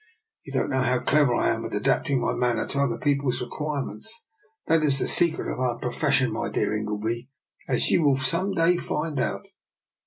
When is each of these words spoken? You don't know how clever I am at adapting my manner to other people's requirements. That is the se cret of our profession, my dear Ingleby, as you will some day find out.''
You 0.43 0.51
don't 0.51 0.71
know 0.71 0.81
how 0.81 0.99
clever 1.01 1.35
I 1.35 1.49
am 1.53 1.63
at 1.63 1.75
adapting 1.75 2.19
my 2.19 2.33
manner 2.33 2.65
to 2.65 2.79
other 2.79 2.97
people's 2.97 3.39
requirements. 3.39 4.25
That 4.65 4.81
is 4.81 4.97
the 4.97 5.07
se 5.07 5.29
cret 5.33 5.47
of 5.47 5.59
our 5.59 5.77
profession, 5.77 6.31
my 6.33 6.49
dear 6.49 6.73
Ingleby, 6.75 7.29
as 7.69 7.91
you 7.91 8.01
will 8.01 8.17
some 8.17 8.53
day 8.55 8.77
find 8.77 9.19
out.'' 9.19 9.45